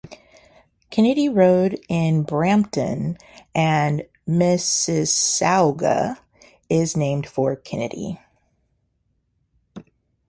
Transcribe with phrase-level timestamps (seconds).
[0.89, 3.19] Kennedy Road in Brampton
[3.53, 6.17] and Mississauga
[6.71, 8.17] is named for Kennedy.